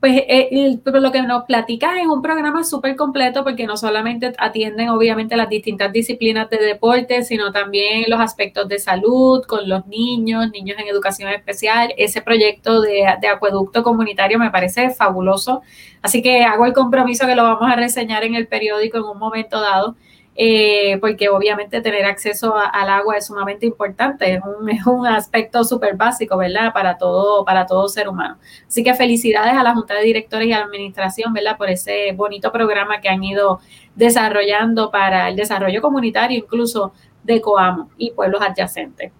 Pues 0.00 0.14
eh, 0.28 0.80
lo 0.86 1.12
que 1.12 1.20
nos 1.20 1.44
platica 1.44 2.00
es 2.00 2.06
un 2.06 2.22
programa 2.22 2.64
súper 2.64 2.96
completo 2.96 3.44
porque 3.44 3.66
no 3.66 3.76
solamente 3.76 4.32
atienden 4.38 4.88
obviamente 4.88 5.36
las 5.36 5.50
distintas 5.50 5.92
disciplinas 5.92 6.48
de 6.48 6.56
deporte, 6.56 7.22
sino 7.22 7.52
también 7.52 8.04
los 8.08 8.18
aspectos 8.18 8.66
de 8.66 8.78
salud 8.78 9.44
con 9.46 9.68
los 9.68 9.86
niños, 9.86 10.50
niños 10.52 10.78
en 10.78 10.88
educación 10.88 11.28
especial. 11.30 11.92
Ese 11.98 12.22
proyecto 12.22 12.80
de, 12.80 13.04
de 13.20 13.28
acueducto 13.28 13.82
comunitario 13.82 14.38
me 14.38 14.50
parece 14.50 14.88
fabuloso. 14.88 15.60
Así 16.00 16.22
que 16.22 16.44
hago 16.44 16.64
el 16.64 16.72
compromiso 16.72 17.26
que 17.26 17.34
lo 17.34 17.42
vamos 17.42 17.70
a 17.70 17.76
reseñar 17.76 18.24
en 18.24 18.34
el 18.34 18.48
periódico 18.48 18.96
en 18.96 19.04
un 19.04 19.18
momento 19.18 19.60
dado. 19.60 19.96
Eh, 20.36 20.96
porque 21.00 21.28
obviamente 21.28 21.80
tener 21.80 22.04
acceso 22.04 22.54
al 22.56 22.88
agua 22.88 23.16
es 23.16 23.26
sumamente 23.26 23.66
importante, 23.66 24.34
es 24.70 24.86
un, 24.86 25.06
aspecto 25.06 25.64
súper 25.64 25.96
básico, 25.96 26.36
¿verdad? 26.36 26.72
Para 26.72 26.96
todo, 26.98 27.44
para 27.44 27.66
todo 27.66 27.88
ser 27.88 28.08
humano. 28.08 28.38
Así 28.66 28.82
que 28.84 28.94
felicidades 28.94 29.54
a 29.54 29.62
la 29.62 29.74
Junta 29.74 29.94
de 29.94 30.04
Directores 30.04 30.48
y 30.48 30.52
Administración, 30.52 31.32
¿verdad? 31.32 31.58
Por 31.58 31.68
ese 31.68 32.12
bonito 32.12 32.52
programa 32.52 33.00
que 33.00 33.08
han 33.08 33.22
ido 33.22 33.60
desarrollando 33.96 34.90
para 34.90 35.28
el 35.28 35.36
desarrollo 35.36 35.82
comunitario, 35.82 36.38
incluso 36.38 36.92
de 37.22 37.40
Coamo 37.40 37.90
y 37.98 38.12
pueblos 38.12 38.40
adyacentes. 38.40 39.12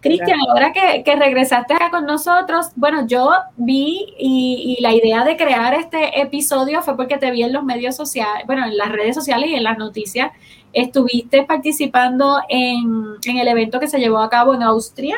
Cristian, 0.00 0.38
ahora 0.48 0.72
que, 0.72 1.16
regresaste 1.16 1.74
acá 1.74 1.90
con 1.90 2.06
nosotros, 2.06 2.66
bueno, 2.76 3.06
yo 3.06 3.30
vi 3.56 4.14
y, 4.18 4.78
la 4.80 4.92
idea 4.92 5.24
de 5.24 5.36
crear 5.36 5.74
este 5.74 6.20
episodio 6.20 6.82
fue 6.82 6.96
porque 6.96 7.18
te 7.18 7.30
vi 7.30 7.42
en 7.42 7.52
los 7.52 7.64
medios 7.64 7.96
sociales, 7.96 8.44
bueno, 8.46 8.64
en 8.66 8.76
las 8.76 8.90
redes 8.92 9.14
sociales 9.14 9.50
y 9.50 9.54
en 9.54 9.64
las 9.64 9.78
noticias. 9.78 10.30
Estuviste 10.72 11.42
participando 11.44 12.40
en, 12.48 13.16
el 13.24 13.48
evento 13.48 13.80
que 13.80 13.88
se 13.88 13.98
llevó 13.98 14.18
a 14.18 14.28
cabo 14.28 14.54
en 14.54 14.62
Austria 14.62 15.16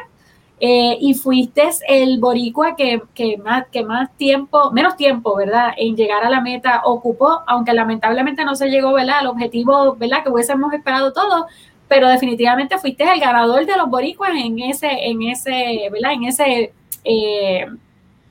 eh, 0.61 0.97
y 1.01 1.15
fuiste 1.15 1.69
el 1.89 2.19
boricua 2.19 2.77
que, 2.77 3.03
más, 3.43 3.67
que 3.71 3.85
más 3.85 4.17
tiempo, 4.17 4.71
menos 4.71 4.97
tiempo, 4.97 5.37
¿verdad?, 5.37 5.73
en 5.77 5.97
llegar 5.97 6.25
a 6.25 6.31
la 6.31 6.41
meta 6.41 6.83
ocupó, 6.85 7.43
aunque 7.47 7.73
lamentablemente 7.73 8.45
no 8.45 8.55
se 8.55 8.69
llegó, 8.69 8.93
¿verdad?, 8.93 9.19
al 9.21 9.27
objetivo, 9.27 9.97
¿verdad?, 9.97 10.23
que 10.23 10.31
hubiésemos 10.31 10.73
esperado 10.73 11.13
todos, 11.13 11.47
pero 11.89 12.09
definitivamente 12.09 12.79
fuiste 12.79 13.05
el 13.05 13.21
ganador 13.21 13.65
de 13.67 13.77
los 13.77 13.89
boricuas 13.89 14.33
en 14.35 14.59
ese, 14.59 14.89
en 14.91 15.23
ese, 15.23 15.89
¿verdad? 15.91 16.13
En 16.13 16.25
ese 16.25 16.73
eh, 17.05 17.67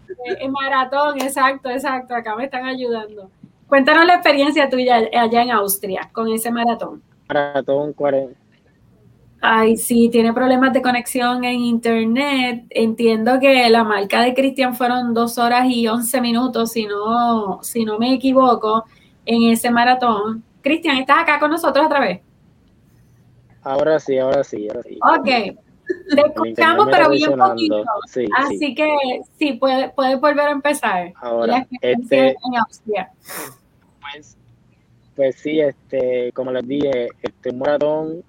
maratón, 0.50 1.20
exacto, 1.22 1.70
exacto, 1.70 2.16
acá 2.16 2.36
me 2.36 2.46
están 2.46 2.66
ayudando. 2.66 3.30
Cuéntanos 3.68 4.06
la 4.06 4.16
experiencia 4.16 4.70
tuya 4.70 5.10
allá 5.14 5.42
en 5.42 5.52
Austria 5.52 6.10
con 6.14 6.30
ese 6.30 6.52
maratón. 6.52 7.02
Maratón 7.28 7.94
40. 7.94 8.48
Ay, 9.42 9.78
sí, 9.78 10.10
tiene 10.10 10.34
problemas 10.34 10.74
de 10.74 10.82
conexión 10.82 11.44
en 11.44 11.60
internet. 11.60 12.66
Entiendo 12.70 13.40
que 13.40 13.70
la 13.70 13.84
marca 13.84 14.22
de 14.22 14.34
Cristian 14.34 14.74
fueron 14.74 15.14
dos 15.14 15.38
horas 15.38 15.68
y 15.70 15.88
once 15.88 16.20
minutos, 16.22 16.72
si 16.72 16.86
no, 16.86 17.60
si 17.62 17.86
no 17.86 18.00
me 18.00 18.14
equivoco, 18.14 18.86
en 19.26 19.44
ese 19.52 19.70
maratón. 19.70 20.44
Cristian, 20.62 20.98
¿estás 20.98 21.20
acá 21.20 21.40
con 21.40 21.52
nosotros 21.52 21.86
otra 21.86 22.00
vez? 22.00 22.22
Ahora 23.68 24.00
sí, 24.00 24.18
ahora 24.18 24.44
sí, 24.46 24.68
ahora 24.70 24.84
sí. 24.84 24.98
Ok. 25.02 25.58
Te 26.16 26.22
escuchamos, 26.22 26.88
pero 26.90 27.10
bien 27.10 27.38
poquito. 27.38 27.84
Así 28.36 28.74
que 28.74 29.22
sí, 29.38 29.54
puedes 29.54 29.92
puede 29.92 30.16
volver 30.16 30.48
a 30.48 30.52
empezar. 30.52 31.12
Ahora, 31.16 31.68
este. 31.82 32.36
Pues, 34.02 34.38
pues 35.16 35.36
sí, 35.36 35.60
este, 35.60 36.32
como 36.32 36.52
les 36.52 36.66
dije, 36.66 37.10
este 37.22 37.52
maratón, 37.52 38.24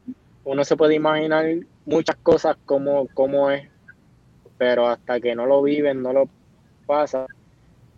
uno 0.45 0.65
se 0.65 0.77
puede 0.77 0.97
imaginar 0.97 1.47
muchas 1.87 2.17
cosas 2.17 2.57
como, 2.65 3.07
como 3.15 3.51
es, 3.51 3.69
pero 4.57 4.89
hasta 4.89 5.21
que 5.21 5.37
no 5.37 5.47
lo 5.47 5.63
viven, 5.63 6.03
no 6.03 6.13
lo 6.13 6.29
pasa, 6.87 7.27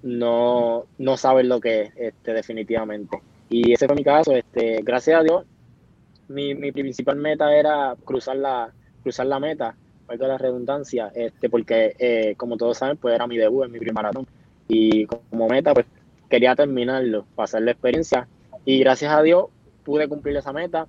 no, 0.03 0.85
no 0.99 1.17
saben 1.17 1.49
lo 1.49 1.59
que 1.59 1.83
es, 1.83 1.93
este, 1.97 2.35
definitivamente. 2.35 3.23
Y 3.49 3.73
ese 3.73 3.87
fue 3.87 3.97
mi 3.97 4.05
caso, 4.05 4.37
este, 4.37 4.81
gracias 4.83 5.21
a 5.21 5.23
Dios, 5.23 5.45
mi, 6.31 6.55
mi 6.55 6.71
principal 6.71 7.17
meta 7.17 7.55
era 7.55 7.97
cruzar 8.05 8.37
la, 8.37 8.73
cruzar 9.03 9.27
la 9.27 9.41
meta, 9.41 9.77
valga 10.07 10.29
la 10.29 10.39
redundancia, 10.39 11.11
este, 11.15 11.51
porque 11.51 11.95
eh, 11.99 12.35
como 12.37 12.57
todos 12.57 12.79
saben, 12.79 12.97
pues 12.97 13.15
era 13.15 13.27
mi 13.27 13.37
debut 13.37 13.65
en 13.65 13.73
mi 13.73 13.79
primer 13.79 13.95
maratón. 13.95 14.27
Y 14.69 15.07
como 15.07 15.49
meta, 15.49 15.75
pues 15.75 15.87
quería 16.29 16.55
terminarlo, 16.55 17.27
pasar 17.35 17.63
la 17.63 17.73
experiencia. 17.73 18.29
Y 18.65 18.79
gracias 18.79 19.13
a 19.13 19.23
Dios 19.23 19.47
pude 19.85 20.09
cumplir 20.09 20.37
esa 20.37 20.53
meta. 20.53 20.87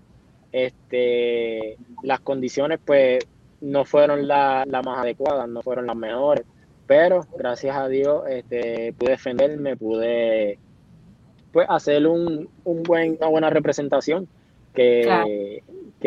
Este, 0.51 1.77
las 2.03 2.19
condiciones, 2.19 2.79
pues, 2.85 3.27
no 3.61 3.85
fueron 3.85 4.27
las 4.27 4.67
la 4.67 4.81
más 4.83 4.99
adecuadas, 4.99 5.49
no 5.49 5.63
fueron 5.63 5.87
las 5.87 5.95
mejores. 5.95 6.45
Pero 6.85 7.25
gracias 7.35 7.75
a 7.75 7.87
Dios 7.87 8.23
este, 8.29 8.93
pude 8.93 9.11
defenderme, 9.11 9.75
pude 9.75 10.59
pues, 11.51 11.65
hacer 11.67 12.05
un, 12.05 12.47
un 12.63 12.83
buen, 12.83 13.17
una 13.19 13.27
buena 13.27 13.49
representación 13.49 14.27
que, 14.73 15.63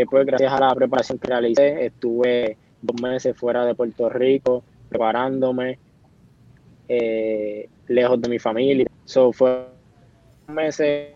pues 0.09 0.27
gracias 0.27 0.53
a 0.53 0.61
la 0.61 0.75
preparación 0.75 1.19
que 1.19 1.29
realicé, 1.29 1.87
estuve 1.87 2.57
dos 2.83 3.01
meses 3.01 3.37
fuera 3.37 3.65
de 3.65 3.75
Puerto 3.75 4.09
Rico 4.09 4.63
preparándome, 4.89 5.79
eh, 6.89 7.69
lejos 7.89 8.21
de 8.21 8.29
mi 8.29 8.39
familia. 8.39 8.87
So, 9.05 9.33
fue 9.33 9.67
meses. 10.49 11.09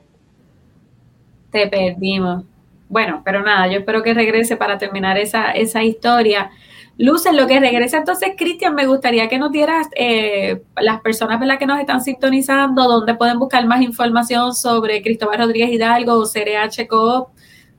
Te 1.50 1.66
perdimos. 1.68 2.44
Bueno, 2.88 3.22
pero 3.24 3.42
nada, 3.42 3.68
yo 3.68 3.78
espero 3.78 4.02
que 4.02 4.14
regrese 4.14 4.56
para 4.56 4.78
terminar 4.78 5.18
esa, 5.18 5.52
esa 5.52 5.82
historia. 5.82 6.50
Luz, 6.98 7.24
lo 7.32 7.46
que 7.46 7.60
regresa 7.60 7.98
entonces, 7.98 8.30
Cristian, 8.36 8.74
me 8.74 8.84
gustaría 8.86 9.28
que 9.28 9.38
nos 9.38 9.52
dieras 9.52 9.86
eh, 9.94 10.62
las 10.76 11.00
personas 11.00 11.40
las 11.46 11.58
que 11.58 11.66
nos 11.66 11.78
están 11.78 12.02
sintonizando, 12.02 12.88
dónde 12.88 13.14
pueden 13.14 13.38
buscar 13.38 13.64
más 13.66 13.82
información 13.82 14.52
sobre 14.52 15.00
Cristóbal 15.00 15.38
Rodríguez 15.38 15.70
Hidalgo 15.70 16.14
o 16.14 16.24
CRH 16.24 16.88
Coop, 16.88 17.28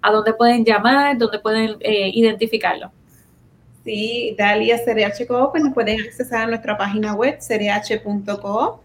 a 0.02 0.12
dónde 0.14 0.34
pueden 0.34 0.64
llamar, 0.64 1.18
dónde 1.18 1.40
pueden 1.40 1.76
eh, 1.82 2.12
identificarlo. 2.14 2.94
Sí, 3.84 4.36
Dalia 4.38 4.78
CRH 4.78 5.28
Coop, 5.28 5.52
pues 5.52 5.64
nos 5.66 5.74
pueden 5.74 6.00
accesar 6.00 6.44
a 6.44 6.48
nuestra 6.48 6.78
página 6.78 7.14
web, 7.14 7.40
crh.coop. 7.46 8.80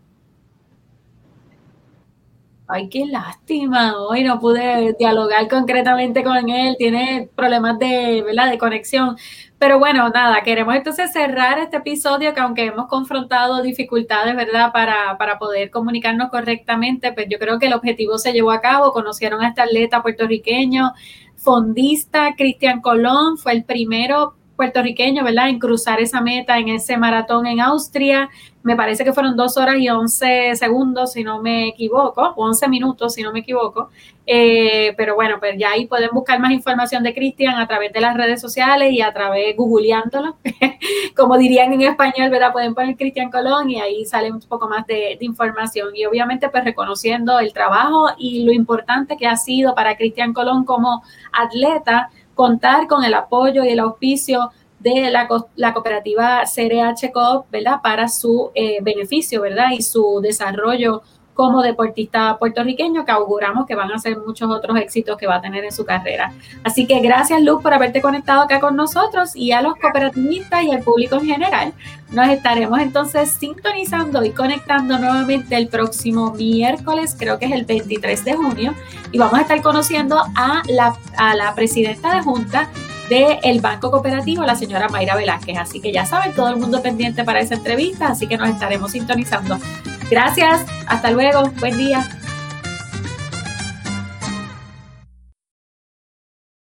Ay, 2.66 2.88
qué 2.88 3.04
lástima. 3.04 3.94
Hoy 3.98 4.24
no 4.24 4.40
pude 4.40 4.94
dialogar 4.98 5.48
concretamente 5.48 6.24
con 6.24 6.48
él. 6.48 6.76
Tiene 6.78 7.28
problemas 7.36 7.78
de, 7.78 8.22
¿verdad? 8.22 8.50
de 8.50 8.56
conexión. 8.56 9.16
Pero 9.58 9.78
bueno, 9.78 10.08
nada, 10.08 10.42
queremos 10.42 10.74
entonces 10.74 11.12
cerrar 11.12 11.58
este 11.58 11.76
episodio 11.76 12.32
que 12.32 12.40
aunque 12.40 12.64
hemos 12.66 12.86
confrontado 12.86 13.62
dificultades, 13.62 14.34
¿verdad? 14.34 14.72
Para, 14.72 15.18
para 15.18 15.38
poder 15.38 15.70
comunicarnos 15.70 16.30
correctamente, 16.30 17.12
pues 17.12 17.26
yo 17.28 17.38
creo 17.38 17.58
que 17.58 17.66
el 17.66 17.74
objetivo 17.74 18.16
se 18.16 18.32
llevó 18.32 18.50
a 18.50 18.62
cabo. 18.62 18.92
Conocieron 18.92 19.42
a 19.42 19.48
este 19.48 19.60
atleta 19.60 20.02
puertorriqueño, 20.02 20.92
fondista, 21.36 22.34
Cristian 22.34 22.80
Colón, 22.80 23.36
fue 23.36 23.52
el 23.52 23.64
primero 23.64 24.36
puertorriqueño, 24.56 25.22
¿verdad? 25.22 25.48
En 25.50 25.58
cruzar 25.58 26.00
esa 26.00 26.22
meta 26.22 26.58
en 26.58 26.68
ese 26.68 26.96
maratón 26.96 27.46
en 27.46 27.60
Austria. 27.60 28.30
Me 28.64 28.76
parece 28.76 29.04
que 29.04 29.12
fueron 29.12 29.36
dos 29.36 29.58
horas 29.58 29.76
y 29.78 29.90
once 29.90 30.56
segundos, 30.56 31.12
si 31.12 31.22
no 31.22 31.42
me 31.42 31.68
equivoco, 31.68 32.32
o 32.34 32.46
once 32.46 32.66
minutos, 32.66 33.12
si 33.12 33.22
no 33.22 33.30
me 33.30 33.40
equivoco. 33.40 33.90
Eh, 34.26 34.94
pero 34.96 35.14
bueno, 35.14 35.36
pues 35.38 35.58
ya 35.58 35.72
ahí 35.72 35.86
pueden 35.86 36.08
buscar 36.14 36.40
más 36.40 36.50
información 36.50 37.02
de 37.02 37.12
Cristian 37.12 37.56
a 37.56 37.68
través 37.68 37.92
de 37.92 38.00
las 38.00 38.16
redes 38.16 38.40
sociales 38.40 38.90
y 38.90 39.02
a 39.02 39.12
través 39.12 39.54
googleándolo. 39.54 40.38
Como 41.14 41.36
dirían 41.36 41.74
en 41.74 41.82
español, 41.82 42.30
¿verdad? 42.30 42.54
Pueden 42.54 42.74
poner 42.74 42.96
Cristian 42.96 43.30
Colón 43.30 43.68
y 43.68 43.82
ahí 43.82 44.06
sale 44.06 44.32
un 44.32 44.40
poco 44.40 44.66
más 44.66 44.86
de, 44.86 45.18
de 45.20 45.26
información. 45.26 45.94
Y 45.94 46.06
obviamente, 46.06 46.48
pues 46.48 46.64
reconociendo 46.64 47.38
el 47.40 47.52
trabajo 47.52 48.08
y 48.16 48.44
lo 48.44 48.52
importante 48.52 49.18
que 49.18 49.26
ha 49.26 49.36
sido 49.36 49.74
para 49.74 49.94
Cristian 49.98 50.32
Colón 50.32 50.64
como 50.64 51.02
atleta 51.32 52.08
contar 52.34 52.86
con 52.86 53.04
el 53.04 53.12
apoyo 53.12 53.62
y 53.62 53.68
el 53.68 53.80
auspicio 53.80 54.50
de 54.84 55.10
la, 55.10 55.26
la 55.56 55.72
cooperativa 55.72 56.42
CRH 56.44 57.10
Coop, 57.10 57.46
¿verdad? 57.50 57.80
Para 57.82 58.06
su 58.06 58.50
eh, 58.54 58.78
beneficio, 58.82 59.40
¿verdad? 59.40 59.70
Y 59.72 59.80
su 59.80 60.20
desarrollo 60.22 61.02
como 61.32 61.62
deportista 61.62 62.36
puertorriqueño 62.38 63.04
que 63.04 63.10
auguramos 63.10 63.66
que 63.66 63.74
van 63.74 63.90
a 63.90 63.98
ser 63.98 64.18
muchos 64.18 64.48
otros 64.50 64.78
éxitos 64.78 65.16
que 65.16 65.26
va 65.26 65.36
a 65.36 65.40
tener 65.40 65.64
en 65.64 65.72
su 65.72 65.84
carrera. 65.84 66.32
Así 66.62 66.86
que 66.86 67.00
gracias 67.00 67.42
Luz 67.42 67.60
por 67.60 67.74
haberte 67.74 68.00
conectado 68.00 68.42
acá 68.42 68.60
con 68.60 68.76
nosotros 68.76 69.34
y 69.34 69.50
a 69.50 69.60
los 69.60 69.74
cooperativistas 69.76 70.62
y 70.62 70.70
al 70.70 70.82
público 70.82 71.16
en 71.16 71.26
general. 71.26 71.72
Nos 72.12 72.28
estaremos 72.28 72.78
entonces 72.78 73.30
sintonizando 73.32 74.24
y 74.24 74.30
conectando 74.30 74.98
nuevamente 74.98 75.56
el 75.56 75.66
próximo 75.66 76.32
miércoles, 76.34 77.16
creo 77.18 77.38
que 77.38 77.46
es 77.46 77.52
el 77.52 77.64
23 77.64 78.24
de 78.24 78.34
junio, 78.34 78.74
y 79.10 79.18
vamos 79.18 79.38
a 79.38 79.42
estar 79.42 79.60
conociendo 79.62 80.20
a 80.36 80.62
la, 80.68 80.94
a 81.16 81.34
la 81.34 81.54
presidenta 81.56 82.14
de 82.14 82.22
Junta 82.22 82.68
del 83.08 83.60
Banco 83.60 83.90
Cooperativo, 83.90 84.44
la 84.44 84.54
señora 84.54 84.88
Mayra 84.88 85.16
Velázquez. 85.16 85.58
Así 85.58 85.80
que 85.80 85.92
ya 85.92 86.06
saben, 86.06 86.34
todo 86.34 86.48
el 86.48 86.56
mundo 86.56 86.82
pendiente 86.82 87.24
para 87.24 87.40
esa 87.40 87.54
entrevista, 87.54 88.08
así 88.08 88.26
que 88.26 88.36
nos 88.36 88.48
estaremos 88.48 88.92
sintonizando. 88.92 89.58
Gracias, 90.10 90.64
hasta 90.86 91.10
luego, 91.10 91.50
buen 91.60 91.76
día. 91.76 92.06